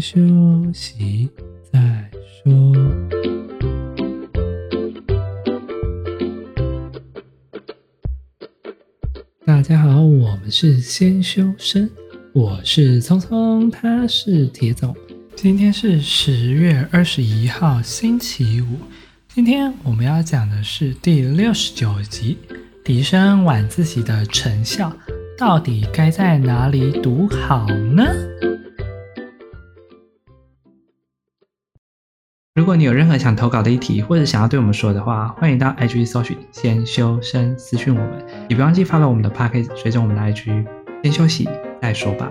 [0.00, 0.20] 休
[0.72, 1.28] 息
[1.72, 2.10] 再
[2.42, 2.72] 说。
[9.44, 11.88] 大家好，我们是先修身，
[12.32, 14.94] 我是聪聪，他是铁总。
[15.34, 18.66] 今天是十月二十一号，星期五。
[19.28, 22.38] 今天我们要讲的是第六十九集，
[22.84, 24.92] 提升晚自习的成效，
[25.38, 28.04] 到底该在哪里读好呢？
[32.66, 40.66] 如果你有任何想投稿的议题，或者想要对我们说的话，欢迎到 IG 搜寻“先修身”私讯我们，也不忘记发到我们的 Podcast，随着我们的 IG。
[41.04, 41.48] 先休息
[41.80, 42.28] 再说吧。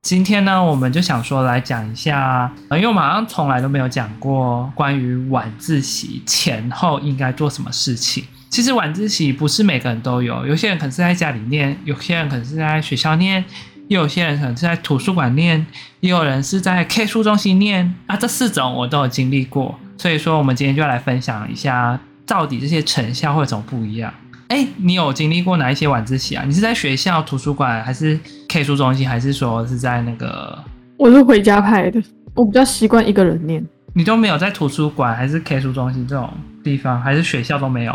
[0.00, 8.24] 今天呢，我们就想说来讲一下，因为我好像从来都没有讲过关于晚自习前后应该做什么事情。
[8.48, 13.44] 其实晚自习不是每个人都有，有些人可能是在家里念，有些人可能是在学校念。
[13.92, 15.64] 又有些人可能是在图书馆念，
[16.00, 24.12] 也有人是在 K 书中心念啊，这四种我都有经历过，所以说我们今天就要来分享一下，到底这些成效会有什么不一样？
[24.48, 26.42] 哎，你有经历过哪一些晚自习啊？
[26.46, 30.58] 你是在学校图书馆，还是 K 书中心，还是说是在那个？
[30.96, 32.02] 我是回家派的，
[32.34, 33.64] 我比较习惯一个人念。
[33.94, 36.30] 你都没有在图书馆，还是 K 书中心这种
[36.64, 37.92] 地方，还是学校都没有？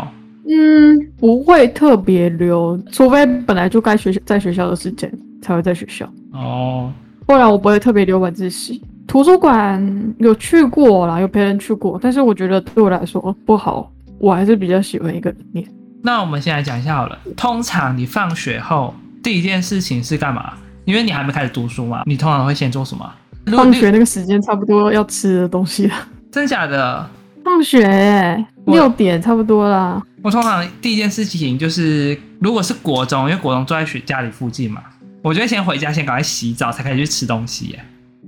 [0.48, 5.12] 嗯，不会特别留，除非本来就该学在学校的时间。
[5.42, 6.92] 才会在学校哦，
[7.26, 8.82] 不然我不会特别留晚自习。
[9.06, 15.66] 图书馆有去过啦，有陪人去过，但是我觉得对我来说不好，我还是比较喜欢一个人念。
[16.02, 17.18] 那我们先来讲一下好了。
[17.36, 20.52] 通常你放学后第一件事情是干嘛？
[20.84, 23.10] 因为你还没开始读书嘛，你通常会先做什么？
[23.46, 25.94] 放学那个时间差不多要吃的东西了。
[26.30, 27.08] 真假的？
[27.42, 30.02] 放学欸，六点差不多啦。
[30.22, 34.82] 我通常第一件事情就是，如果是国中，因为国中住在学家里附近嘛。
[35.28, 37.78] 我觉得先回家，先赶快洗澡，才可以去吃东西耶。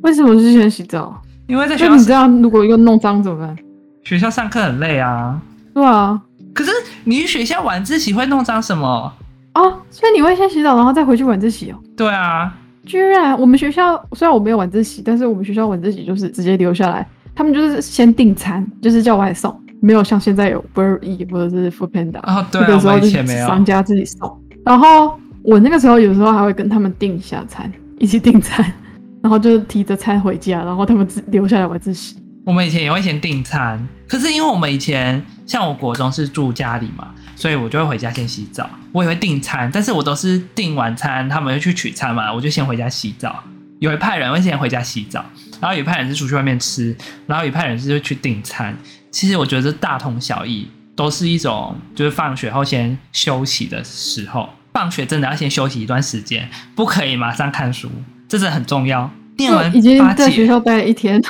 [0.02, 1.18] 为什么是先洗澡？
[1.46, 3.56] 因为在学校，你这样如果又弄脏怎么办？
[4.04, 5.40] 学校上课很累啊。
[5.72, 6.20] 对啊。
[6.52, 6.70] 可是
[7.04, 9.10] 你学校晚自习会弄脏什么？
[9.54, 11.78] 哦，所以你会先洗澡，然后再回去晚自习哦。
[11.96, 12.54] 对啊。
[12.84, 22.18] 居然我们学校虽然我没有晚自习，但是我们学校晚自习就是直接留下来，他们就是先订餐，就是叫外送，没有像现在有 Uber Eats 或者是 Foodpanda。
[22.24, 23.46] 哦，对啊，那个时候以前没有。
[23.46, 25.18] 商家自己送，然后。
[25.42, 28.64] 我那个时候有时候还会跟他们订一下餐，一起订餐，
[29.22, 32.16] 然后就提着餐回家，然后他们自留下来晚自习。
[32.44, 38.68] 我们以前也会先订餐，可是因为我们以前像我国中是住家里嘛，所以我就会回家先洗澡。
[38.92, 43.42] 我也会订餐，但是我都是订完餐，他们就去取餐嘛，我就先回家洗澡。
[43.78, 45.24] 有一派人会先回家洗澡，
[45.60, 46.94] 然后有一派人是出去外面吃，
[47.26, 48.76] 然后有一派人是就去订餐。
[49.10, 54.48] 其实我觉得这大同小异，都是一种就是放学后先休息的时候。
[54.72, 57.90] 放学真的要先休息一段时间，不可以马上看书，
[58.28, 59.10] 这是很重要。
[59.36, 61.22] 念完已经在学校待了一天，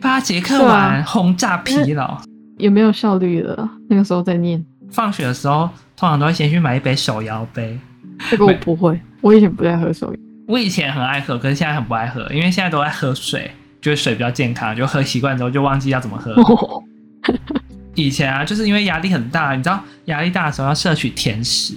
[0.00, 2.20] 八节课完轰炸疲劳，
[2.56, 3.68] 也没有效率了。
[3.88, 7.78] 那个时候在念，放学的时候通常都会先去买一杯手摇杯。
[8.30, 10.18] 这个我不会，我以前不爱喝手摇。
[10.46, 13.50] 我以前很爱喝，可是现在很不爱喝，因为现在都在喝水，
[13.82, 16.34] 觉得水比较健康，就喝习惯之后就忘记要怎么喝。
[17.94, 21.74] 以前啊，就是因为压力很大，你知道压力大的时候要摄取甜食。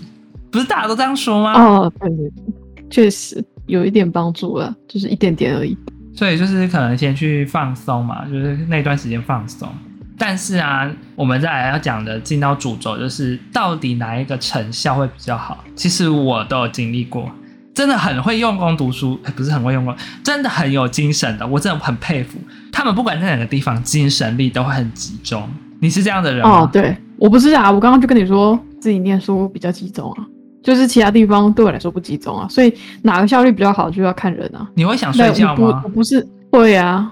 [0.51, 1.53] 不是大家都这样说吗？
[1.53, 5.77] 哦，对对对，确实有一点帮助了，就是一点点而已。
[6.13, 9.67] 所以就是可能先去放松嘛，就是那段时间放松。
[10.17, 15.63] 但是啊，我们再来要讲的进到主轴，就是到底哪一个成效会比较好？
[15.75, 17.31] 其实我都有经历过，
[17.73, 22.37] 真的很会用功读书，不是很会用功，真的很有精神的，我真的很佩服
[22.71, 22.93] 他们。
[22.93, 25.49] 不管在哪个地方，精神力都会很集中。
[25.79, 26.61] 你是这样的人吗？
[26.61, 30.27] 哦，对，我不是啊，我刚刚就跟你说自己念书比较集中啊。
[30.63, 34.67] 就是其他地方对我来说不集中啊，所以哪个效率比较好就要看人啊。
[34.75, 35.65] 你会想睡觉吗？
[35.65, 37.11] 我不，我不是会啊，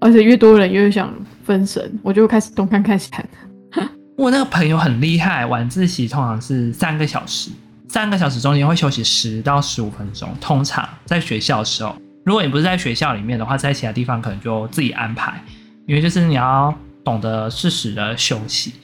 [0.00, 1.12] 而且越多人越想
[1.44, 3.26] 分神，我就开始东看看西看。
[4.16, 7.50] 我那个朋友很厉害，晚自习通常是三个小时，
[7.88, 10.28] 三个小时中间会休息十到十五分钟。
[10.40, 11.94] 通常在学校的时候，
[12.26, 15.42] 如果你不是在学校里面的话，在其他地方可能就自己安排，
[15.86, 18.74] 因为就是你要懂得适时的休息。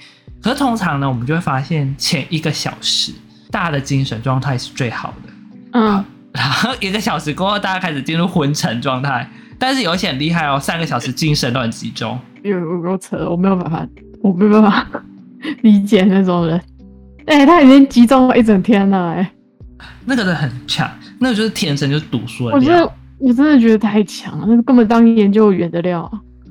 [0.40, 3.12] 可是通常呢，我们就会发现前一个小时。
[3.50, 5.32] 大的精神状态是最好的，
[5.72, 9.28] 嗯，然后一个小时过后，大家开始进入昏沉状态。
[9.58, 12.18] 但是有一些很厉害哦，三个小时精神都很集中。
[12.42, 13.88] 有够扯，我没有办法，
[14.20, 14.86] 我没有办法
[15.62, 16.60] 理解那种人。
[17.24, 19.32] 哎、欸，他已经集中了一整天了，哎，
[20.04, 20.88] 那个人很强，
[21.18, 22.54] 那个就是天生就是读书的。
[22.54, 22.84] 我觉得
[23.18, 26.10] 我真的觉得太强了，那个根本当研究员的料，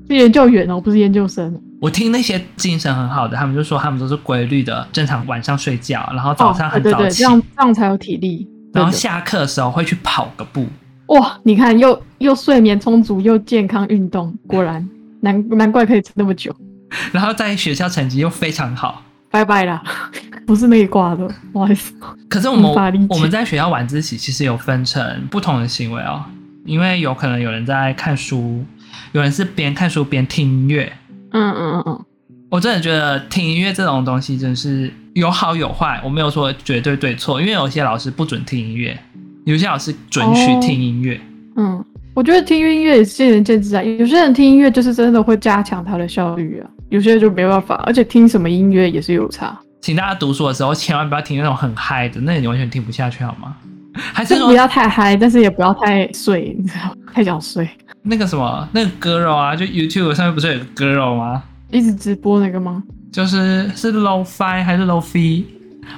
[0.10, 1.62] 是研究员哦，不是研究生。
[1.81, 8.48] 我听那些精神很好的，他们就说他们都是规律的，正常晚上睡觉，然后早上很早起，哦、对对对，这样这样才有体力。
[8.74, 10.68] 然后下课的时候会去跑个步，
[11.07, 14.86] 哇，你看又又睡眠充足又健康运动，果然
[15.22, 16.56] 难难怪可以撑那么久。
[17.12, 19.83] 然后在学校成绩又非常好，拜拜啦，
[20.48, 21.94] 不是那一挂的，不好意思。
[22.30, 26.24] 可是我们我们在学校晚自习其实有分成不同的行为哦，
[26.66, 28.63] 因为有可能有人在看书，
[29.12, 30.92] 有人是边看书边听音乐。
[31.36, 32.06] 嗯嗯嗯嗯，
[32.50, 38.98] 我真的觉得听音乐这种东西真是有好有坏，我没有说绝对对错，因为有些老师不准听音乐，
[39.44, 41.16] 有些老师准许听音乐。
[41.18, 41.22] 哦。
[41.58, 46.70] 嗯，我觉得听音乐也是见仁见智啊，有些人听音乐就是真的会加强他的效率啊。
[46.90, 49.60] 有些人就没办法，而且听什么音乐也是有差。
[49.82, 53.56] 请大家读书的时候千万不要听那种很嗨的，那你完全听不下去好吗？
[53.94, 57.68] 还是不要太嗨，但是也不要太睡，你知道太想睡。
[58.06, 61.44] 那个什么，那个 girl 啊，就 YouTube 上面不是有个 girl 吗？
[61.72, 62.81] 一直直播那个吗？
[63.12, 65.44] 就是是 Lo-Fi 还是 Lo-Fi？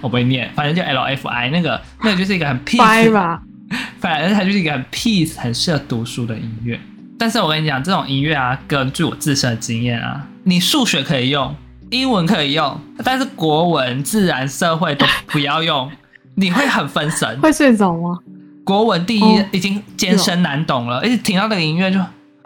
[0.02, 3.42] 我不会念，反正就 L-F-I 那个，那个就是一个很 peace 吧，
[4.00, 6.80] 反正它就是一个很 peace 很适合读书的音乐。
[7.18, 11.56] 但是我跟你讲，这种音乐啊，根据我自身的经验啊，你数学可以用，
[11.90, 15.90] 英文可以用，但是国文、自然、社会都不要用，
[16.36, 17.36] 你会很分神。
[17.42, 18.20] 会睡着吗？
[18.68, 21.98] 国文第一已经艰深难懂了，而且听到那个音乐就，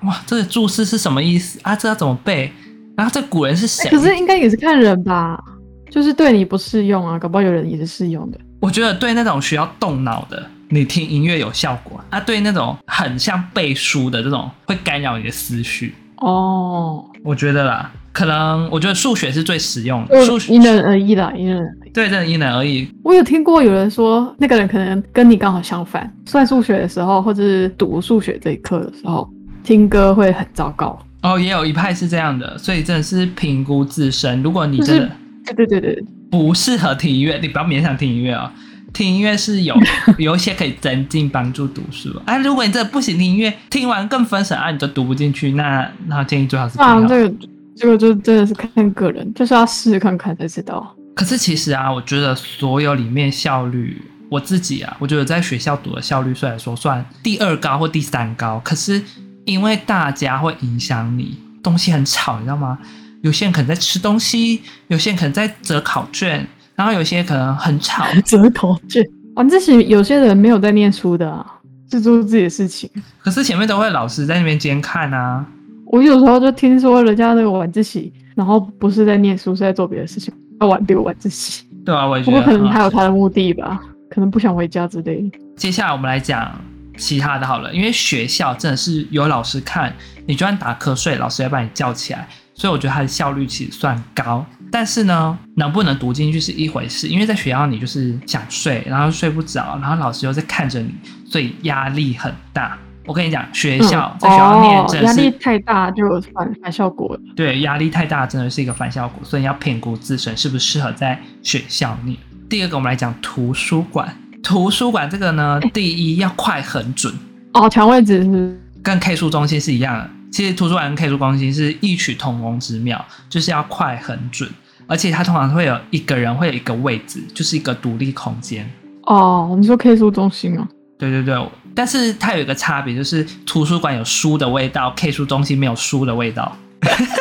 [0.03, 1.75] 哇，这个注释是什么意思啊？
[1.75, 2.53] 这要怎么背？
[2.95, 3.89] 然后这古人是谁？
[3.89, 5.43] 可是应该也是看人吧，
[5.89, 8.39] 就是对你不适用啊，搞不好有人也是适用的。
[8.59, 10.47] 我觉得对那种需要动脑的。
[10.69, 12.19] 你听音乐有效果啊？
[12.19, 17.05] 对那种很像背书的这种，会干扰你的思绪哦。
[17.23, 21.91] 我觉得啦，可能我觉得数学是最实用的，数学因人而异啦，因人而异。
[21.91, 22.87] 对，真的因人而异。
[23.03, 29.29] 我有听过有人说，那个人可能跟你刚好相反，算数学的时候或者是读数学这一课的时候，
[29.63, 30.97] 听歌会很糟糕。
[31.21, 34.41] 哦，也有一派是这样的，所以真的是评估自身。
[34.41, 35.09] 如果你真的
[35.45, 38.47] 对对对对不适合听音乐，你不要勉强听音乐啊、哦。
[38.93, 39.75] 听音乐是有
[40.17, 42.37] 有一些可以增进帮助读书啊。
[42.37, 46.79] 如果你真的不行听音乐，听完更分神啊，你都读不进去，那那建议最好是。
[46.79, 47.35] 啊，这个
[47.75, 50.95] 这个就真的是看个人，就是要试试看看才知道。
[51.15, 59.01] 可是其实啊，我觉得所有里面效率，我自己啊，我觉得在学校读的效率虽然说算第二高或第三高，可是
[59.45, 62.77] 因为大家会影响你，东西很吵，你知道吗？
[63.23, 66.47] 有些人可能在吃东西，有些人可能在折考卷。
[66.81, 69.05] 然后有些可能很吵， 折头卷。
[69.35, 71.45] 晚自习有些人没有在念书的啊，
[71.91, 72.89] 是做自己的事情。
[73.19, 75.45] 可是前面都会老师在那边监看啊。
[75.85, 81.63] 我有时候就听说人家那个晚自习，然后不是在念书，是在做别的事情，要晚丢晚自习。
[81.85, 82.35] 对啊，我也觉得。
[82.39, 83.79] 不过可能他有他的目的吧，
[84.09, 85.39] 可能不想回家之类的。
[85.55, 86.51] 接下来我们来讲
[86.97, 89.93] 其他的好了，因为学校真的是有老师看，
[90.25, 92.27] 你就算打瞌睡，老师也把你叫起来。
[92.55, 100.89] 所以我觉得他的效率其实算高，但是呢，能不能读进去是一回事，因为在学校你就是想睡，然后睡不着，然后老师又在看着你，
[101.25, 102.77] 所以压力很大。
[103.05, 107.21] 我跟你讲，学校、嗯、在学校念真的是、哦、压力太大就有反反效果了。
[107.35, 112.15] 对，压力太大真的是一个反效果，所以你要评估自身是不是适合在学校念。
[112.47, 114.15] 第二个，我们来讲图书馆。
[114.43, 117.13] 图书馆这个呢，第一要快很准
[117.53, 120.09] 哦，抢位置是跟 K 书中心是一样的。
[120.31, 124.49] 其实图书馆跟 K 书中心是异曲同工之妙，就是要快很准，
[124.91, 128.69] 而且它通常会有一个人会有一个位置，就是一个独立空间。
[129.03, 130.67] 哦，你说 K 书中心啊？
[130.99, 136.57] 对对对，但是它有一个差别，就是图书馆有书的味道，K 书中心没有书的味道。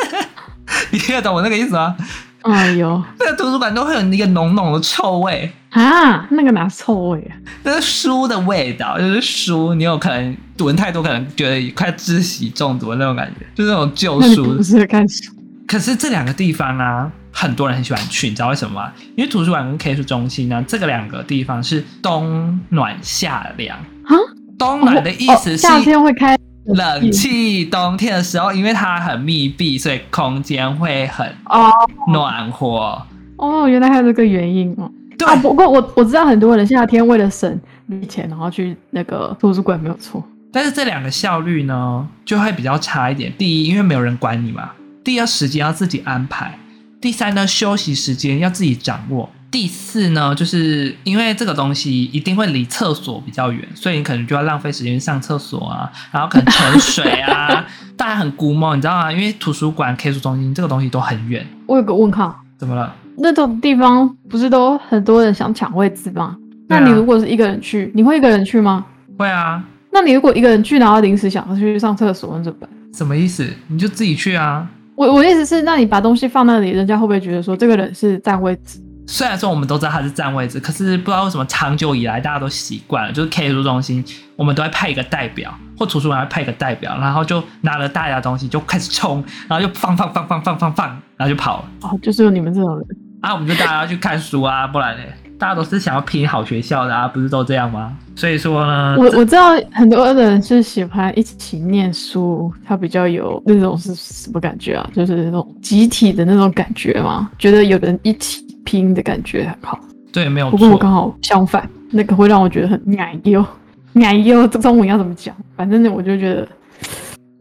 [0.91, 1.95] 你听得懂我那个意思吗？
[2.41, 6.27] 哎呦，那个图书馆都会有一个浓浓的臭味啊！
[6.31, 7.31] 那个哪是臭味啊？
[7.63, 14.57] 那是书的味道，就是书，你有可能闻太多，可能觉得快窒息中毒的那种感觉，就是那种旧书。
[14.57, 15.31] 不是看书。
[15.67, 18.91] 可是这两个地方啊，很多人很喜欢去，你知道为什么吗？
[19.15, 24.15] 因为图书馆跟 K 书中心呢，这个两个地方是冬暖夏凉啊。
[24.59, 26.37] 冬暖的意思是夏天会开。
[26.65, 31.71] 冷气，冬天的时候，因为它很密闭，所以空间会很哦
[32.07, 32.67] 暖和。
[32.67, 33.07] 哦，
[33.37, 34.89] 哦，原来还有这个原因哦。
[35.17, 37.59] 对，啊、不过我我知道很多人夏天为了省
[38.07, 40.23] 钱，然后去那个图书馆没有错。
[40.53, 43.33] 但是这两个效率呢，就会比较差一点。
[43.39, 44.65] 第一，因为没有人管你嘛；
[45.03, 46.51] 第二，时间要自己安排；
[47.01, 49.27] 第三呢，休息时间要自己掌握。
[49.49, 57.65] 第四呢，就是因为这个东西一定会离厕所比较远，所以你可能就要浪费时间上厕所啊，然后可能盛水啊，
[57.97, 59.11] 大家很估摸，你知道吗？
[59.11, 61.45] 因为图书馆、K 书中心这个东西都很远。
[61.65, 62.95] 我有个问号，怎么了？
[63.17, 66.23] 那种地方不是都很多人想抢位置吗？
[66.23, 66.37] 啊？
[66.69, 68.85] 那你如果是一个人去，你会一个人去吗？
[69.17, 69.61] 会啊。
[69.91, 72.69] 那你如果一个人去，然后临时想要去上厕所，那怎么办？
[72.93, 73.45] 什么意思？
[73.67, 74.69] 你就自己去啊。
[75.01, 78.79] 我我的意思是，那你把东西放那里，人家会不会觉得说这个人是占位置？
[79.07, 84.05] 虽然说我们都知道他是占位置，可是不知道为什么长久以来大家都习惯了，就是 K 书中心，
[84.35, 91.65] 我们都会派一个代表，或图书馆会派一个代表，然后就拿了大家的东西就开始冲，然后就放放放放放放放，然后就跑了。
[91.81, 92.85] 哦，就是有你们这种人
[93.21, 95.03] 啊，我们就大家要去看书啊，不然呢？
[95.41, 97.97] 大家都是想要拼好学校的啊，不是都这样吗？
[98.15, 104.87] 所以说呢，我我知道很多人是喜欢一起念书，他比较有那种是什么感觉啊？
[104.93, 109.79] 就是那种集体的那种感觉嘛，觉得有人一起拼的感觉很好。
[110.13, 110.51] 对，没有错。
[110.51, 113.43] 不过我刚好相反，那个会让我觉得很奶油，
[113.93, 115.35] 奶油这中文要怎么讲？
[115.57, 116.47] 反正呢，我就觉得，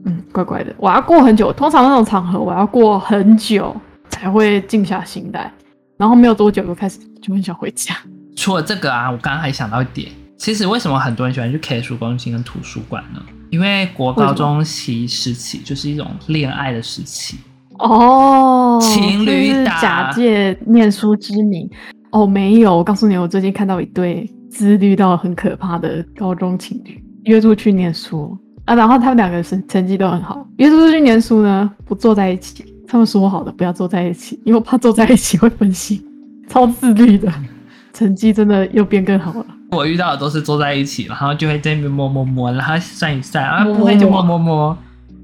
[0.07, 0.75] 嗯，怪怪的。
[0.79, 3.77] 我要过很久，通常那种场合，我要过很久
[4.09, 5.53] 才会静下心来。
[6.01, 7.95] 然后没有多久就开始就很想回家。
[8.35, 13.21] 除了这个啊，我刚刚还想到一点，其实为什么很多人喜欢去 K 书中心跟图书馆呢？
[13.51, 17.37] 因为国高中期时期就是一种恋爱的时期
[17.81, 21.69] 哦，情侣打假借念书之名
[22.13, 32.65] 哦，没有，我告诉你，我最近看到一对自律到很可怕的高中情侣约出去念书啊，然后他们两个是成绩都很好，约出去念书呢，不坐在一起。
[32.91, 36.05] 他们说好的不要坐在一起，因为我怕坐在一起会分心。
[36.49, 37.33] 超自律的，
[37.95, 39.47] 成绩真的又变更好了。
[39.71, 44.77] 我遇到的都是坐在一起，然后就会在那边摸摸摸，然后算一算，啊不会就摸摸摸，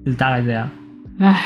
[0.05, 0.71] 就是大概这样。
[1.19, 1.43] 唉，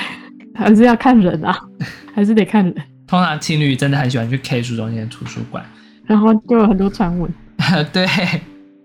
[0.55, 1.59] 还是要看人啊，
[2.15, 2.75] 还是得看人。
[3.07, 5.65] 通常情侣真的很喜欢去 K 书中心的图书馆，
[6.05, 7.33] 然后就有很多传闻。
[7.95, 8.07] 对。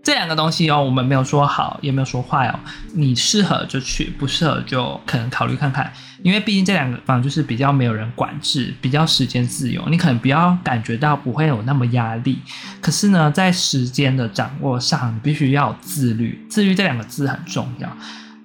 [0.02, 2.60] 这两个东西哦，我们没有说好，也没有说坏哦。
[2.94, 5.92] 你适合就去，不适合就可能考虑看看。
[6.26, 12.40] 因为毕竟这两个地方就是比较没有人管制，比较时间自由，你可能比较感觉到不会有那么压力。
[12.82, 16.44] 可是呢，在时间的掌握上，你必须要有自律。
[16.50, 17.88] 自律这两个字很重要。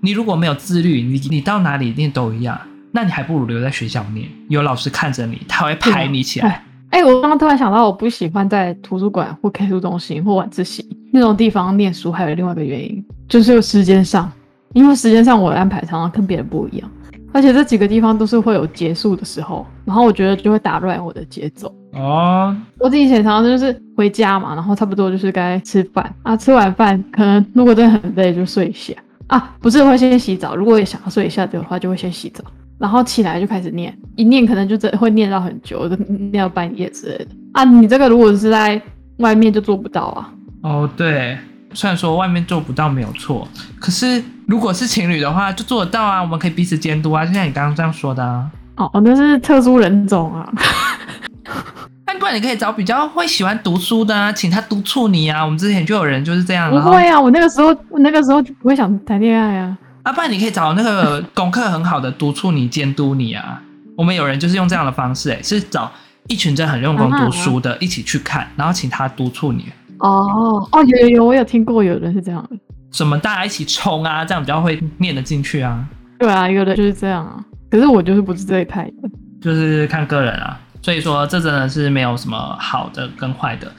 [0.02, 2.60] 你如果没有自律，你你到哪里念都一样，
[2.92, 6.62] 那你还不如留在学校念，有老师看着你，他会拍你起来。
[6.90, 14.30] 哎、欸，我刚刚突然想到，我不喜欢在图书馆或 K 书中心或晚自习那种地方念书，还有另外一个原因，就是有时间上，
[14.75, 16.90] 因为时间上我的安排常常跟别人不一样，
[17.32, 21.75] 而且这几个地方都是会有结束的时候，然后我觉得就会打乱我的节奏。
[21.92, 28.94] 哦，我自己以前常常就是回家嘛，然后差不多就是该吃饭啊，吃完饭可能如果真的很累就睡一下
[29.26, 32.44] 啊，不是会先洗澡，如果也想要睡一下的话就会先洗澡。
[32.78, 37.62] 然后起来就开始念，一念可能就真会念到很久，就念到半夜之类的啊。
[37.62, 38.80] 你这个如果是在
[39.18, 40.32] 外面就做不到啊。
[40.62, 41.37] 哦，对，
[41.72, 43.46] 虽然说外面做不到没有错，
[43.78, 46.20] 可是如果是情侣的话就做得到啊。
[46.20, 48.50] 我们可以彼此监督啊，就像你刚刚这样说的啊。
[48.76, 50.48] 哦，那是特殊人种啊。
[52.06, 55.44] 那不然你可以找比较会喜欢读书的啊，请他督促你啊。
[55.44, 56.70] 我们之前就有人就是这样。
[56.70, 59.78] 不会啊，我那个时候我那个时候就不会想谈恋爱啊。
[60.02, 63.62] 啊，不然你可以找那个功课很好的督促你、监督你啊。
[63.96, 65.92] 我们有人就是用这样的方式，哎，是找
[66.26, 69.66] 一群真的很用功读书的一起去看，然后请他督促你。
[70.00, 72.57] 哦哦，有有有，我有听过有人是这样的。
[72.90, 75.87] 什么大家一起冲啊，这样比较会念得进去啊。
[76.19, 77.45] 对啊，有的就是这样啊。
[77.71, 79.09] 可是我就是不是这一派的，
[79.40, 80.59] 就是看个人啊。
[80.83, 83.71] 所以说，这真的是没有什么好的跟坏的。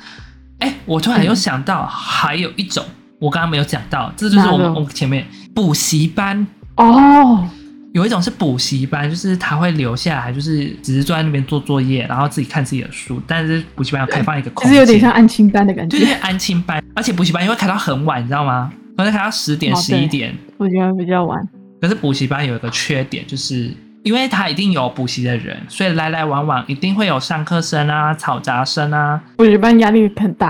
[0.59, 2.85] 哎，我突然又想到，还有一种。
[3.19, 6.47] 我刚刚没有讲到，这就是我们我们前面补习班
[6.77, 7.47] 哦，
[7.93, 13.21] 有一种是补习班，就是他会留下来，就是只是坐在那边做作业，然后自己看自己的书。
[13.27, 18.71] 但是补习班要开放一个空间，其实有点像安亲班的感觉，就是安亲班，而且补习班也会开到很晚，你知道吗？
[18.97, 21.41] 可能开到十点、十一点，我觉得比较晚。
[21.81, 23.71] 可是补习班有一个缺点，就是
[24.03, 29.21] 因为他一定有补习的人，所以来来往往一定会有上课声啊、嘈杂声啊。
[29.35, 30.49] 补习班压力很大，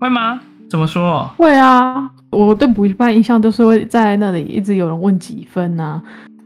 [0.00, 0.40] 会吗？
[0.68, 1.28] 怎么说？
[1.36, 6.00] 会啊，我对补习班印象都是会在那里一直有人问几分啊，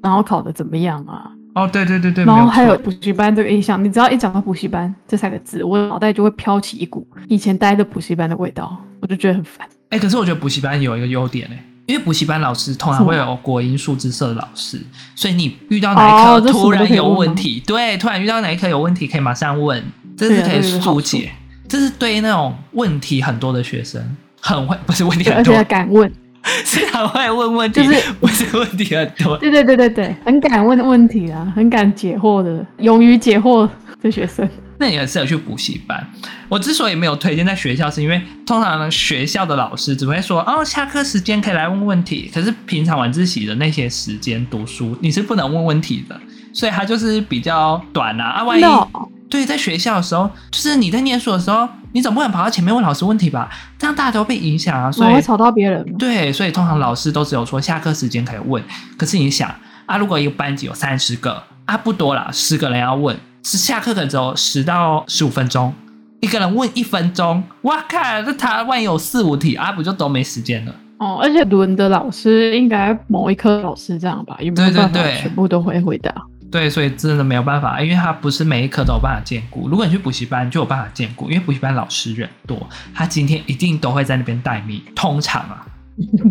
[0.05, 1.31] 然后考的怎么样啊？
[1.55, 2.25] 哦，对对对对。
[2.27, 9.67] 然后还有补习班这个印象，你只要一讲到补习班这三个字，我脑袋就会飘起一股以前待的补习班的味道，我就觉得很烦。
[9.89, 14.79] 哎，可是我觉得补习班有一个优点哎，因为补习班老师通常会有国英数自社的老师，
[15.15, 19.83] 所以你遇到哪一科突然有问题，哦、对，突然遇到哪一科有问题，可以马上问，
[20.17, 21.31] 这是可以疏解。
[21.67, 24.03] 这是对于那种问题很多的学生
[24.41, 26.13] 很会，不是问题很多，而且敢问，
[26.65, 29.37] 是很会问问题，就是不是问题很多。
[29.39, 33.69] 对对对对对，很敢问问题啊，很敢解惑的，勇于解惑
[34.03, 34.49] 的学生。
[34.77, 36.05] 那你很适合去补习班。
[36.49, 46.21] 我之所以没有推荐在学校，是因为通常呢学校的老师只会说哦，下课时间可以来问问题，可是平常晚自习的那些时间读书，你是不能问问题的，
[46.53, 48.25] 所以它就是比较短啊。
[48.25, 48.63] 啊，万一。
[48.63, 48.87] No.
[49.29, 53.51] 对，在学校的时候，就是你在念书的时候，你总不能跑到前面问老师问题吧？
[53.79, 55.85] 这样大家都被影响啊，所以会吵到别人。
[55.99, 58.63] 对，所以通常老师都只有说下课时间可以问。
[58.97, 59.53] 可是你想
[59.87, 65.75] 啊，如果一个班级有三十个啊，不多啦，十个人要问，是下课可能只有十到十五分钟，
[66.21, 70.75] 一个人问一分钟，哇靠，那他万一有四五题啊，不就都没时间了？
[70.99, 76.15] 哦，而且轮的老师应该某一科老师这样吧，有没有办法全部都会回答？
[76.55, 79.69] 对，所以真的没有办法，因为他不是每一科都有办法兼顾。
[79.69, 84.81] 如果你去补习班，就有办法兼顾，因为补习班老师人多，他今天一定都会在那边待命。
[84.95, 85.67] 通常啊，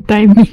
[0.07, 0.47] 待命。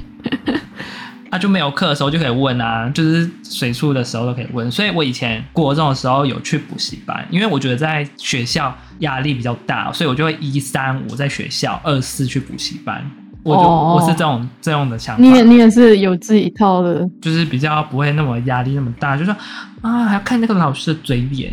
[1.31, 4.69] 他、啊、就没有课的时候就可以问啊，就是随处的时候都可以问。
[4.69, 13.09] 所以我以前国中的时候有去补习班，因为我觉得在学校压力比较大，所以我就会一三五在学校，二四去补习班。
[13.43, 15.21] 我就、哦、我是这种这样的想法。
[15.21, 19.35] 你也你也是有自己一套的，就是比较不会那么压力那么大，就说
[19.81, 21.51] 啊还要看那个老师的嘴脸，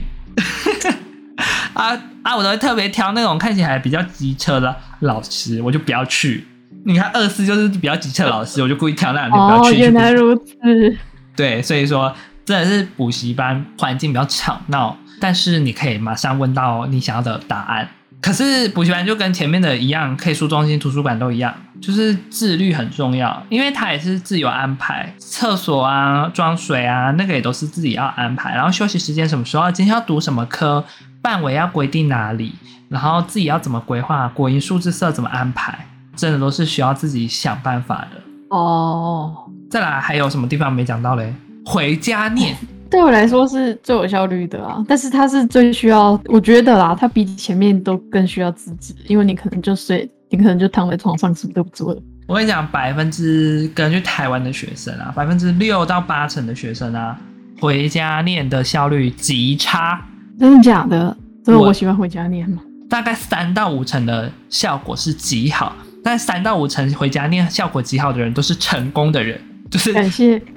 [1.73, 6.47] 啊啊我都会特别挑那种看起来比较机车的老师，我就不要去。
[6.85, 9.77] 你看二四就是比较机车老师，我就故意挑那两天不要去。
[9.77, 10.53] 哦，原来如此。
[11.37, 12.15] 对，所以说
[12.45, 17.89] 真的是补习班环境比较吵闹，但是你可以马上问到你想要的答案。
[18.21, 28.55] 可是补习班就跟前面的一样，K 书中心、图书馆都一样，就是自律很重要，因为它也是自由安排，厕所啊、装水啊，那个也都是自己要安排。
[28.55, 30.85] 然后休息时间什么时候，今天要读什么科，
[31.23, 32.55] 范围要规定哪里，
[32.89, 35.87] 然后自己要怎么规划，国英数字社怎么安排。
[36.17, 38.21] 真的都是需要自己想办法的
[38.51, 39.33] 哦。
[39.71, 41.33] 再来还有什么地方没讲到嘞？
[41.65, 42.57] 回家念
[42.91, 52.01] 对我来说是最有效率的啊，但是它是最需要，我觉得啦，它比前面都更需要自制，因为你可能就睡，你可能就躺在床上什么都不做了。
[52.27, 57.19] 我跟你讲，百分之根据台湾的学生啊，百分之六到八成的学生啊，
[57.61, 60.01] 回家念的效率极差。
[60.39, 61.17] 真的假的？
[61.45, 62.63] 所以我喜欢回家念嘛？
[62.89, 65.75] 大概三到五成的效果是极好。
[66.05, 69.39] 但三到五成回家念效果极好的人都是成功的人，
[69.71, 70.41] 就是感谢。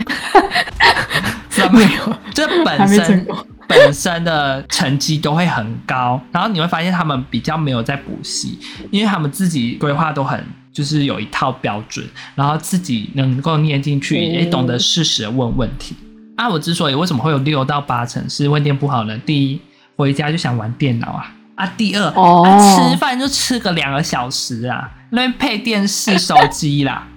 [1.69, 2.17] 没有？
[2.33, 3.27] 这本身
[3.67, 15.95] 本身的成绩都会很高，然后你会发现他们比较没有在补习，因为他们自己规划都很就是有一套标准，然后自己能够念进去，也懂得适时的问问题。
[16.37, 19.17] 啊，我之所以为什么会有六到八成是会念不好呢？
[19.25, 19.61] 第一，
[19.95, 21.31] 回家就想玩电脑啊。
[21.55, 27.07] 啊，第二，哦、啊，吃饭就吃个两个小时啊，那边配电视、手机啦。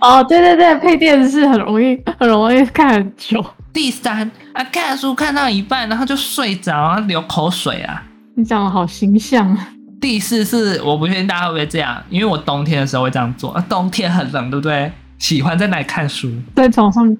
[0.00, 3.44] 哦，对对对，配电视很容易，很容易看很久。
[3.72, 8.02] 第三，啊，看书看到一半，然后就睡着啊，流口水啊。
[8.36, 9.68] 你讲的好形象啊。
[10.00, 13.52] 第四是，我不确定大家会不会这样，因为我冬天的时候会这样做。
[13.52, 14.90] 啊，冬天很冷，对不对？
[15.18, 16.30] 喜欢在那里看书？
[16.56, 17.16] 在床上。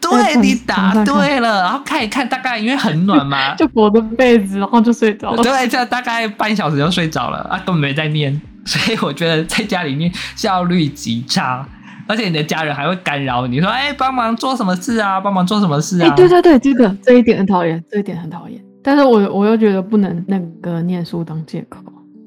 [0.00, 5.42] 对，你答对了，然后看一看，大概因为很暖嘛， 就裹着被子，然后就睡着了。
[5.42, 11.64] 对，这大概半小时就睡着了啊，根本没在念，所以我觉得在家里面效率极差，
[12.10, 15.20] 而且你的家人还会干扰你说，哎，帮忙做什么事啊？
[15.20, 16.08] 帮忙做什么事啊？
[16.08, 18.60] 哎，对对对，这个这一点很讨厌，这一点很讨厌。
[18.82, 21.78] 但是我我又觉得不能那个念书当借口。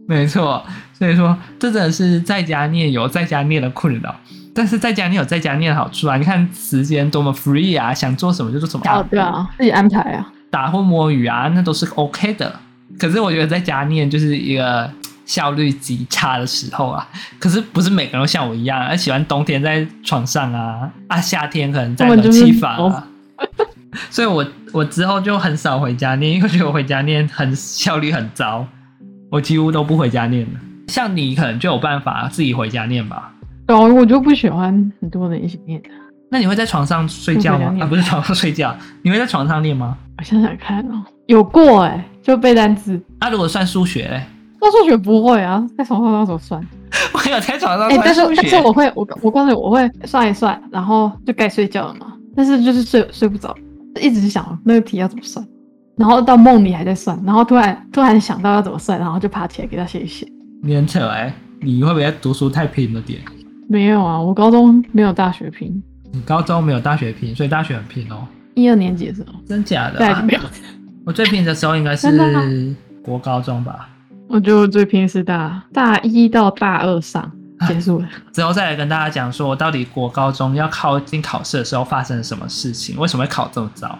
[0.08, 4.15] 没错，所以说这真的是在家念有在家念的困扰。
[4.56, 6.15] 但是在家念有在家念的好处啊！
[6.15, 8.84] 你看时间多么 free 啊，想做什么就做什么。
[8.88, 12.54] 哦，对啊，自己安排啊，打或摸鱼啊，那都是 OK 的。
[13.00, 14.88] 可是我觉得在家念就是一个
[15.25, 17.07] 效率极差的时候啊。
[17.39, 23.07] 可是不是每个人都像我一样，啊喜欢冬天在床上啊，啊夏天可能在冷气房啊。
[24.09, 28.65] 所以我我之后就很少回家念，因为我觉得我回家念很效率很糟，
[29.29, 30.59] 我几乎都不回家念了。
[30.88, 33.31] 像你可能就有办法自己回家念吧。
[33.67, 35.81] 哦，我就不喜欢很多人一起念。
[36.31, 37.75] 那你会在床上睡觉吗？
[37.79, 39.95] 啊，不是床上睡觉，你会在床上念吗？
[40.17, 42.99] 我想想看哦，有过哎、欸，就背单词。
[43.19, 44.23] 那、啊、如果算数学嘞？
[44.69, 46.62] 算数学不会啊，在床上那怎么算？
[47.13, 48.02] 我有在床上算数学。
[48.04, 52.13] 但是但是我会，我我告诉你，我会算一算，然后就该睡觉了嘛。
[52.36, 53.56] 但是就是睡睡不着，
[54.02, 55.45] 一直想那个题要怎么算，
[55.97, 60.28] 然后到梦里还在算，然后突然突然想到要怎么算，然后就爬起来给他写一写。
[60.62, 63.19] 你很扯哎，你会不会读书太拼了点？
[63.69, 65.82] 没有啊，我高中没有大学拼。
[66.12, 68.28] 你高中没有大学拼，所以大学很拼哦。
[68.56, 70.21] 一二年级的时候，真假的、啊？
[70.21, 70.39] 没有。
[71.06, 73.89] 我最拼的时候应该是国高中吧。
[74.34, 77.32] 我就最拼是大大一到大二上
[77.67, 78.10] 结束了。
[78.34, 82.98] 之后再来跟大家讲说，我到底国高中要靠近考试的时候发生了什么事情？
[82.98, 83.98] 为什么会考这么糟？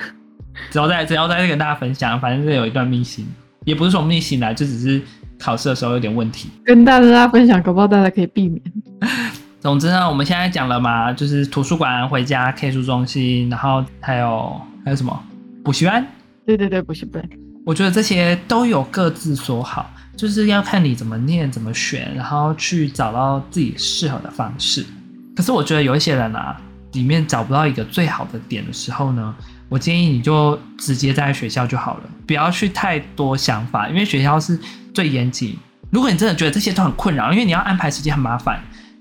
[0.72, 3.26] 之后再之后再跟大家分享，反正是有一段秘辛，
[3.64, 5.02] 也不是说秘辛来，就只是。
[5.38, 8.62] 考试的时候有点问题，跟大家分享，搞不好大家可以避免。
[9.60, 15.22] 总之呢，我们现在讲了嘛，就是图书馆、回家、K 书中心，然后还有还有什么
[15.62, 16.06] 补习班？
[16.46, 17.22] 对对对，补习班。
[17.66, 24.86] 我觉得这些都有各自所好，就是要看你怎么念、怎么选，然后去找到自己适合的方式。
[25.34, 26.56] 可是我觉得有一些人啊，
[26.92, 29.34] 里面找不到一个最好的点的时候呢，
[29.68, 34.56] 我建议你就直接在学校就好了，不要去太多想法，因为学校是。
[34.96, 35.54] 最严谨。
[35.90, 38.58] 如果你真的觉得这些都很困扰，因为你要安排时间很麻烦，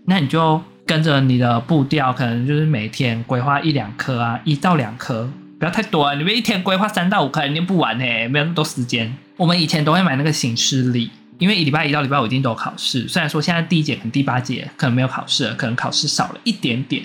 [0.08, 6.14] 那你就跟着你的步调，可能就是每天规划一两科啊，一到两科，不要太多啊。
[6.16, 9.16] 你们一天规划三到五科，你念不完嘿，没有那么多时间。
[9.38, 13.08] 我们以前都会买那个行事历，因为礼拜一到礼拜五一定都有考试。
[13.08, 17.04] 虽然说现在第一节跟第八节可能没有考试了，可能考试少了一点点，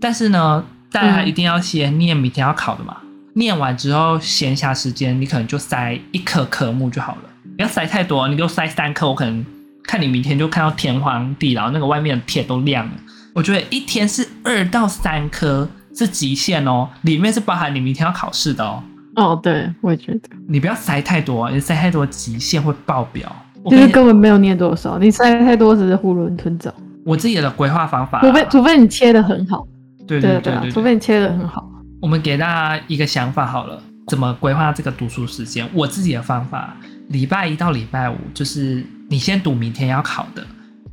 [0.00, 2.98] 但是呢，大家一定要先念明天要考的嘛。
[3.36, 7.22] 念完之后，闲暇时间你可能就塞一科科目就好了。
[7.56, 9.44] 不要塞太多，你就塞三科，我可能
[9.84, 12.92] 看你明天就看到天荒地老，那个外面的天都亮了。
[13.32, 18.82] 我觉得一天是二到三科是极限哦，里面是包含你明天要考试的哦。
[19.16, 20.20] 哦，对，我也觉得。
[20.48, 23.34] 你不要塞太多，你塞太多极限会爆表。
[23.70, 26.74] 就是根本没有念多少，你塞太多只是囫囵吞枣。
[27.06, 29.66] 我自己的规划方法，除非除非你切的很好。
[30.06, 31.66] 对对对对，对，除非你切的很好。
[32.02, 35.66] 我们给大家一个想法好了，怎么规划这个读书时间？
[35.72, 36.76] 我自己的方法。
[37.08, 40.44] 礼拜一到礼拜五，就是你先读明天要考的，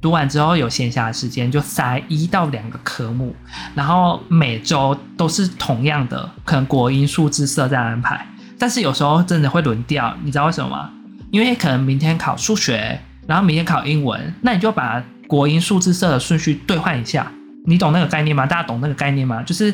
[0.02, 3.36] 读完之后有闲暇的时间就塞一到两个科目，
[3.76, 8.26] 然后每周都是同样的，可能国英数字社这样安排。
[8.58, 10.90] 但是有时候真的会轮调，你知道为什么吗？
[11.32, 17.32] 因为可能明天考数学，然后明天考英文，那你就把国英数字社的顺序兑换一下。
[17.66, 18.46] 你懂那个概念吗？
[18.46, 19.44] 大家懂那个概念吗？
[19.44, 19.74] 就是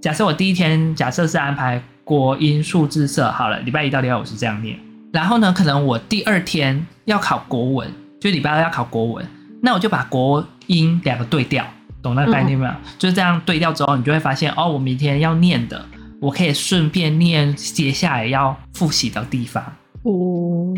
[0.00, 4.78] 假设我第一天假设是安排国英数字社，好了，礼拜一到礼拜五是这样念。
[5.12, 9.26] 然后呢，可能我第二天要考国文，就礼拜二要考国文，
[9.66, 11.66] 那我就把国音两个对调，
[12.00, 12.70] 懂那个概念没有？
[12.70, 15.84] 嗯、就是这样对调之后，你就会发现哦，我明天要念的，
[16.20, 19.60] 我可以顺便念接下来要复习的地方。
[20.04, 20.72] 哦，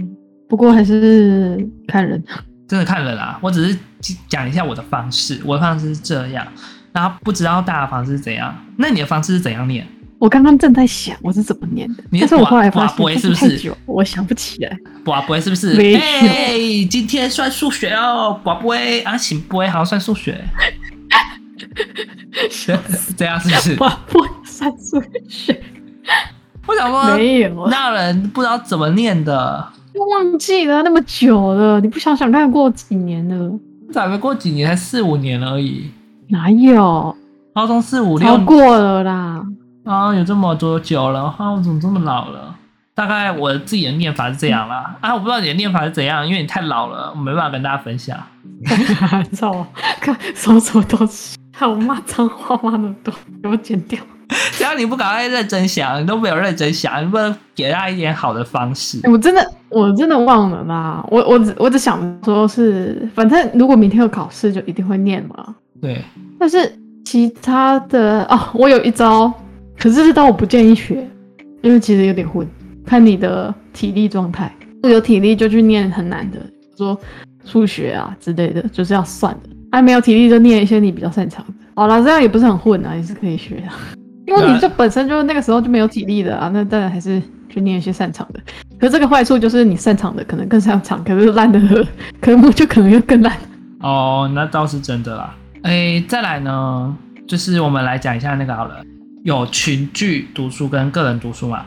[0.48, 2.24] 不过还是看人，
[2.66, 3.38] 真的看人啊。
[3.42, 3.78] 我只是
[4.26, 6.46] 讲一下我的方式，我的方式是这样，
[6.94, 8.56] 然后不知道大家的方式是怎样。
[8.78, 9.86] 那你的方式是怎样念？
[10.18, 14.76] 我刚刚正在想我是怎么念的，但是我后来发现是不是太久，我想不起来。
[15.04, 15.74] 不不会是不是？
[15.74, 15.98] 没有。
[15.98, 20.44] 欸、今天算数学哦，不会啊，行不会好像算数学。
[23.16, 23.76] 这样是不是？
[23.76, 23.84] 不
[24.20, 25.62] 会算数学。
[26.66, 31.80] 我想说没有，那人不知道怎么念的，就忘记了那么久了。
[31.80, 33.58] 你不想想看过几年了？
[33.92, 34.68] 咋没过几年？
[34.68, 35.90] 才四五年而已。
[36.28, 37.16] 哪有？
[37.54, 39.44] 高中四五六超过了啦。
[39.88, 41.34] 啊，有这么多久了？
[41.38, 42.54] 啊，我怎么这么老了？
[42.94, 44.94] 大概我自己的念法是这样啦。
[45.00, 48.18] 啊，我不知道你的念法是怎样，因为你太老了，我没办法跟大家分享。
[49.32, 49.66] 操，
[49.98, 53.98] 看什么什么都是，看我骂脏话骂那么多，给我剪掉。
[54.52, 59.00] 只要你不赶快认真想，你都没有认真想，你不能给大家一点好的方式。
[59.10, 61.02] 我真的，我真的忘了啦。
[61.08, 65.54] 我我只我只想说是，反正如果明天有考试，就一定会念嘛。
[65.80, 66.04] 对。
[66.38, 69.32] 但是其他的哦，我有一招。
[69.78, 71.06] 可是这道我不建议学，
[71.62, 72.46] 因为其实有点混，
[72.84, 74.52] 看你的体力状态。
[74.82, 77.00] 有体力就去念很难的，比如说
[77.44, 79.50] 数学啊之类的，就是要算的。
[79.72, 81.52] 还没有体力就念一些你比较擅长的。
[81.74, 83.62] 好了，这样也不是很混啊，也是可以学的。
[84.26, 88.40] 因为你这本身就那个时候就没有体力的啊，那当然还是去念一些擅长的。
[88.78, 91.60] 可是这个坏处就是你擅长的可能更擅长，可是烂的
[92.20, 93.36] 科目就可能又更烂。
[93.80, 95.34] 哦，那倒是真的啦。
[95.62, 98.76] 哎、欸，再来呢，就是我们来讲一下那个好了。
[99.24, 101.66] 有群聚读书跟个人读书嘛？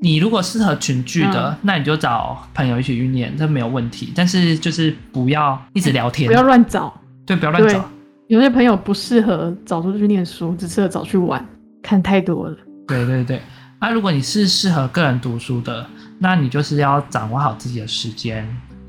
[0.00, 4.12] 你如果适合群聚的，嗯、那你就找朋友一起去念，这没有问题。
[4.14, 6.92] 但是就是不要一直聊天，不要乱找。
[7.24, 7.88] 对，不要乱找。
[8.28, 11.44] 有些朋友不适合找出去念书，只适合找去玩，
[11.82, 12.56] 看太多了。
[12.86, 13.40] 对对对。
[13.80, 15.86] 那、啊、如果你是适合个人读书的，
[16.18, 18.46] 那你就是要掌握好自己的时间、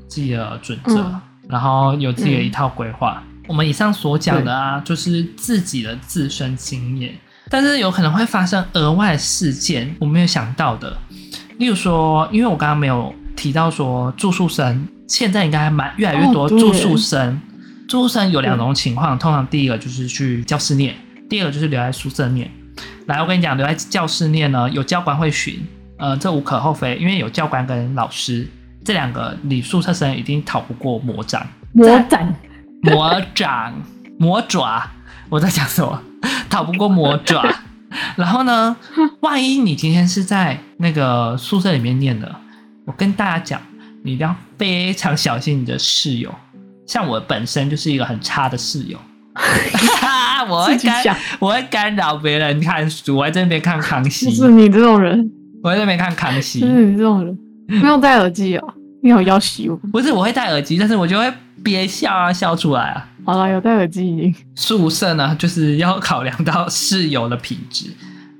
[0.08, 3.22] 自己的准则，嗯、然后有自己的一套规划。
[3.26, 7.14] 嗯、我们以上所讲的啊，就是自己的自身经验。
[7.50, 10.96] 但是有可能会发生额外事件，我没有想到的。
[11.58, 17.34] 例如说，因为我刚刚没有提到说住宿生，现在应该还蛮越来越多住宿生。
[17.34, 17.40] 哦、
[17.88, 20.94] 住宿生有两种情况，通常第一个就是去教室念，
[21.28, 22.50] 第二个就是留在宿舍念。
[23.06, 25.66] 来，我跟你讲，留在教室念呢，有教官会巡，
[25.98, 28.46] 呃，这无可厚非，因为有教官跟老师
[28.84, 31.44] 这两个，你宿舍生一定逃不过魔掌。
[31.72, 32.34] 魔掌，
[32.82, 33.74] 魔掌，
[34.18, 34.90] 魔爪。
[35.28, 36.02] 我在讲什么？
[36.58, 37.44] 逃不过魔爪。
[38.16, 38.76] 然后呢，
[39.20, 42.34] 万一你今天是在那个宿舍里面念的，
[42.84, 43.60] 我跟大家讲，
[44.02, 46.34] 你一定要非常小心你的室友。
[46.84, 48.98] 像我本身就是一个很差的室友，
[50.50, 54.30] 我会干，我会干扰别人看书，我在这边看康熙。
[54.30, 55.30] 是你这种人，
[55.62, 56.58] 我在这边看康熙。
[56.58, 57.38] 是你这种人，
[57.80, 58.74] 不用戴耳机哦。
[59.00, 59.76] 你好要挟我？
[59.92, 63.08] 不是，我会戴耳机，但是我就会憋笑啊，笑出来啊。
[63.28, 64.34] 好了，有戴耳机。
[64.54, 67.92] 宿舍呢，就是要考量到室友的品质。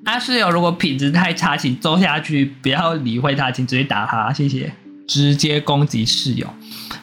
[0.03, 4.73] 啊，室友如果品质太差，请坐下去，不要理会他，请直接打他，谢谢。
[5.07, 6.47] 直接攻击室友。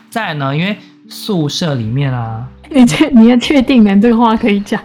[0.10, 0.76] 再来呢，因为
[1.08, 3.96] 宿舍里面啊， 你确你要确定呢？
[4.02, 4.82] 这个话可以讲，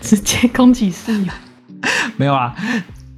[0.00, 1.32] 直接攻击室友？
[2.16, 2.54] 没有啊，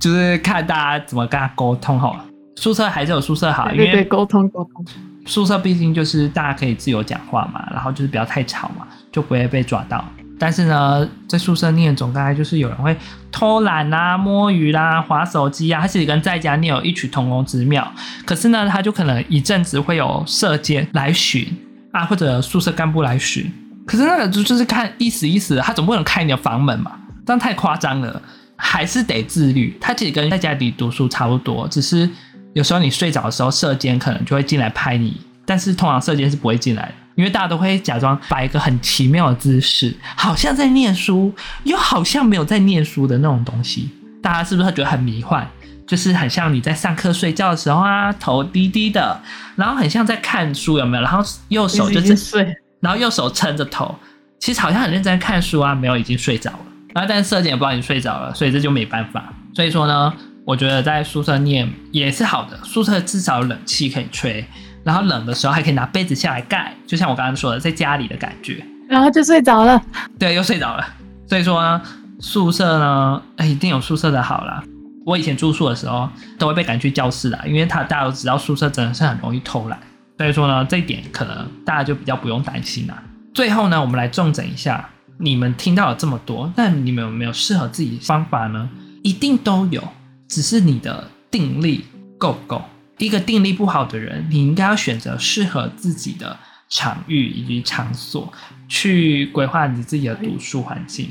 [0.01, 2.25] 就是看大家怎么跟他沟通好了。
[2.57, 4.83] 宿舍还是有宿舍好，因为沟通沟通。
[5.27, 8.87] 宿舍毕竟就是大家可以自由讲话嘛，然后就是不要太吵嘛，
[9.18, 10.04] 就不会被抓到。
[10.38, 12.96] 但是呢，在宿舍念总大概就是有人会
[13.33, 17.92] 偷懒啦、摸鱼啦、划手机啊，他其实跟在家念有异曲同工之妙。
[18.24, 21.44] 可是呢，他就可能一阵子会有舍监来巡
[21.92, 23.52] 啊，或者宿舍干部来巡。
[23.85, 26.92] 可是那个就就是看意思意思，他总不能开你的房门嘛，
[27.26, 28.22] 这样太夸张了。
[28.61, 29.76] 还是得自律。
[29.81, 32.11] 他其实跟在家里读书差不多，只是
[32.54, 35.16] 有时候你睡着的时候，舍监可能就会进来拍你。
[35.46, 36.94] 但是通常舍监是不会进来的。
[37.18, 43.90] 因为大家都会假装摆一个很奇妙的姿势，好像在念书，又好像没有在念书的那种东西。
[44.22, 45.44] 大家是不是会觉得很迷幻？
[45.85, 49.20] 就是很像你在上课睡觉的时候啊，头低低的，
[49.57, 51.02] 然后很像在看书，有没有？
[51.02, 53.92] 然后右手就是睡，然后右手撑着头，
[54.38, 56.59] 其实好像很认真看书啊，没有，已经睡着了。
[56.94, 59.35] 然后但是舍监也不知道你睡着了，所以这就没办法。
[59.57, 60.12] 所以说呢，
[60.44, 64.46] 我觉得在宿舍念也是好的，宿舍至少有冷气可以吹。
[64.88, 68.64] 然后冷的时候还可以拿被子下来盖，就像我刚刚说的，在家里的感觉。
[68.88, 69.79] 然后就睡着了，
[70.18, 70.87] 对，又睡着了。
[71.27, 71.83] 所以说呢，
[72.20, 74.64] 宿舍呢，哎，一定有宿舍的好啦。
[75.05, 79.79] 我以前住宿的时候，都会被赶去教室啦，因为他大家都知道宿舍真的是很容易偷懒。
[80.16, 82.96] 所以说呢，这一点可能大家就比较不用担心啦。
[83.35, 88.66] 最后呢，我们来重整一下，你们听到了这么多，那你们有没有适合自己的方法呢？
[89.03, 89.87] 一定都有，
[90.29, 91.85] 只是你的定力
[92.16, 92.62] 够不够。
[92.99, 96.37] 一个定力不好的人，你应该要选择适合自己的
[96.69, 98.33] 场域以及场所，
[98.69, 101.11] 去规划你自己的读书环境。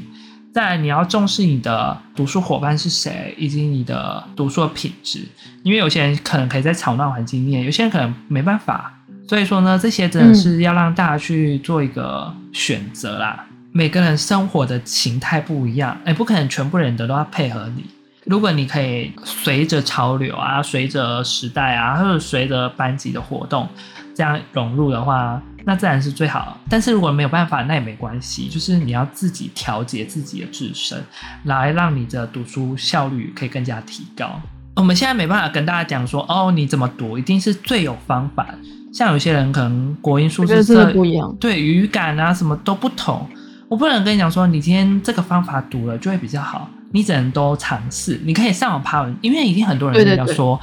[0.54, 5.28] 再来，你要重视你的读书伙伴是谁，以及你的读书的品质。
[5.64, 8.94] 因为有些人可能可以在吵闹环境念，有些人可能没办法。
[9.28, 13.46] 所以说呢，这些真的是要让大家去做一个选择啦。
[13.72, 17.86] 每个人生活的形态不一样，哎，不可能全部人都要配合你。
[18.28, 23.68] 如果你可以随着潮流啊，随着时代啊，或者随着班级的活动
[24.14, 26.58] 这样融入的话，那自然是最好。
[26.70, 31.02] 但是如果没有办法，那也没关系，就是你要自己调节自己的自身，
[31.46, 34.40] 来让你的读书效率可以更加提高。
[34.76, 38.48] 我们现在没办法跟大家讲说，哦，你怎么读一定是最有方法。
[38.94, 43.28] 像有些人可能国音数是不一样，对语感啊什么都不同。
[43.70, 46.70] 我不能跟你讲说，你今天这个方法读了就会比较好。
[46.92, 50.60] 你只能都尝试，你可以上网爬文，因为一定很多人要说，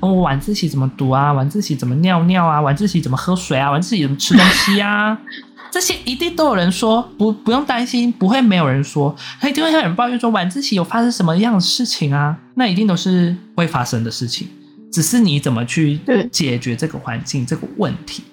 [0.00, 1.32] 我、哦、晚自习怎么读啊？
[1.32, 2.60] 晚自习怎么尿尿啊？
[2.60, 3.70] 晚自习怎么喝水啊？
[3.70, 5.18] 晚自习怎么吃东西啊？
[5.70, 12.36] 这些一定都有人说，不不用担心，不会没有人说，他一定会有人抱怨说晚自习有发生什么样的事情啊？
[12.54, 14.48] 那一定都是会发生的事情，
[14.90, 16.00] 只是你怎么去
[16.32, 18.24] 解决这个环境这个问题，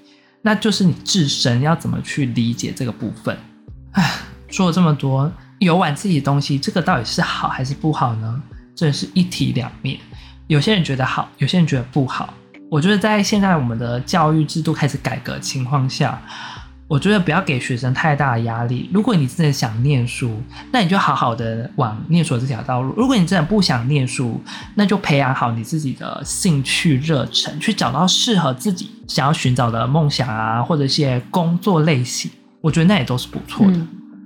[0.44, 3.38] 那就是你自身要怎么去理解这个部分。
[3.92, 4.12] 唉，
[4.48, 5.32] 说了这么多。
[5.60, 8.42] 游玩自己的东西，这个到底是好还是不好呢？
[8.76, 9.98] 这是一体两面。
[10.48, 12.34] 有些人觉得好，有些人觉得不好。
[12.70, 16.22] 我觉得在现在我们的教育制度开始改革情况下，
[16.88, 18.90] 我觉得不要给学生太大的压力。
[18.94, 20.42] 如果你真的想念书，
[20.72, 24.40] 那你就好好的往念书这条道路；如果你真的不想念书，
[24.76, 32.30] 那就培养好你自己的兴趣热忱，去找到适合自己想要寻找的梦想啊，或者一些工作类型。
[32.62, 33.80] 我觉得那也都是不错的。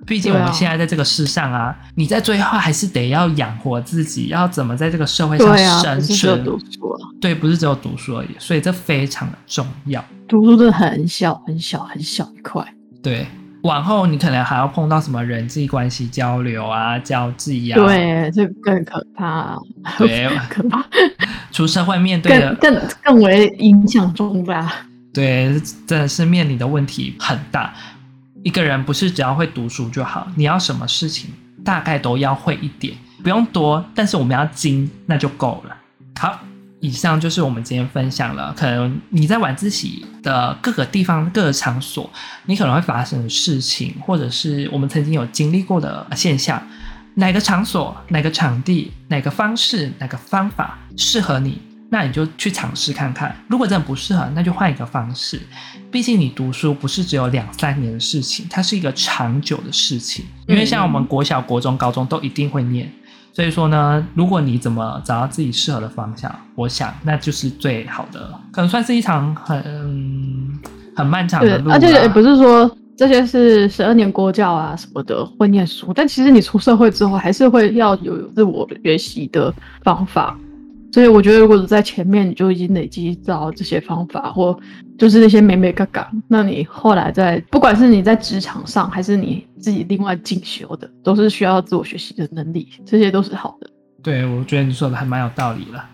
[0.09, 6.43] 毕竟我们现在在这个世上啊，啊你在最后还是得要养活自己，要怎么在这个社会上生存？
[6.43, 6.57] 对，啊、
[7.21, 10.03] 对，不是只有读书而已，所以这非常的重要。
[10.27, 12.65] 读书真的很小很小很小一块。
[13.03, 13.27] 对，
[13.61, 19.55] 往后你可能还要碰到什么人际关系交流啊、交际啊，对，这更可怕。
[19.99, 20.83] 对， 可怕。
[21.51, 24.71] 出社会面对的更更，更为影响重大。
[25.13, 27.71] 对，真的是面临的问题很大。
[28.43, 31.29] 一个人不是只要会读书就好，你要什么事情
[31.63, 35.75] 大概都要会一点，不用多，但是我们要精，那就够了。
[36.17, 36.39] 好，
[36.79, 42.09] 以上就是我们今天分享了，可能你在晚自习的各个地方、各个场所，
[42.45, 46.61] 你可能会发生的事情，或者是我们曾经有经历过的现象，
[47.15, 51.61] 哪个场所、哪个场地、哪个方式、哪个方法适合你。
[51.91, 55.41] 那你就去尝试看看，如果真的不适合，那就换一个方式。
[55.89, 60.23] 毕竟你读书不是只有两三年的事情，它是一个长久的事情。
[60.47, 62.91] 因为像我们国小、国中、高中都一定会念，
[63.33, 68.39] 所以说呢，如果你怎么找到自己适合的方向，我想那就是最好的。
[68.51, 69.63] 可能算是一场很
[70.95, 71.71] 很漫长的路。
[71.71, 79.51] 而且也不是说这些是十二年国教啊什么的会念书，但其实你出社会之后，还是会要有自我学习的
[79.83, 80.37] 方法。
[80.91, 84.57] 所以我觉得，如果在前面你就已经累积到这些方法，或
[84.97, 93.69] 就是那些美美嘎嘎，那你后来在不管是你在职场上，还是你自己另外进修的，都是需要自我学习的能力，这些都是好的。
[94.01, 95.85] 对，我觉得你说的还蛮有道理了。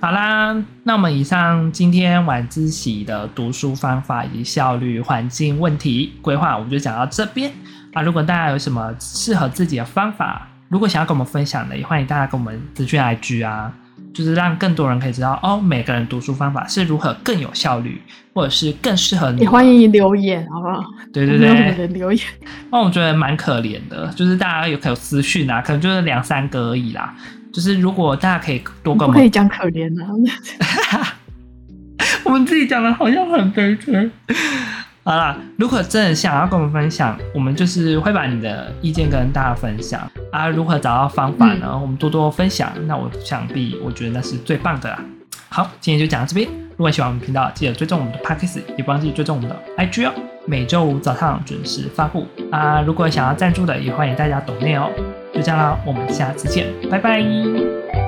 [0.00, 7.50] 好啦，那我们以上今天晚自习的读书方法以及效率、环境问题规划，我们就讲到这边
[7.94, 8.02] 啊。
[8.02, 13.72] 如果大家有什么适合自己的方法，如果想要跟我们分享的，也欢迎大家跟我们咨询 IG 啊。
[14.16, 18.00] 就是让更多人可以知道哦，每个人读书方法是如何更有效率，
[18.32, 19.42] 或者是更适合你。
[19.42, 20.82] 也欢迎留言，好不好？
[21.12, 22.26] 对对对，人留言。
[22.70, 27.14] 那我觉得蛮可怜的，就是大家有可有私讯啊，可能就是两三个而已啦。
[27.52, 31.12] 就是如果大家可以多跟我们，可以讲可怜啊。
[32.24, 34.10] 我们自己讲的好像很悲催。
[35.06, 40.00] 好啦，如果真的想要跟我们分享，我们就是会把你的意见跟大家分享
[40.32, 40.48] 啊。
[40.48, 41.78] 如何找到方法呢？
[41.80, 42.72] 我们多多分享。
[42.88, 44.98] 那我想必我觉得那是最棒的啦。
[45.48, 46.48] 好，今天就讲到这边。
[46.70, 50.12] 如果喜欢我们频道，记得追踪我们的 Podcast，也不忘记追踪我们的 IG 哦。
[50.44, 52.80] 每周五早上准时发布啊。
[52.80, 54.90] 如果想要赞助的，也欢迎大家抖内哦。
[55.32, 58.05] 就这样啦，我们下次见，拜拜。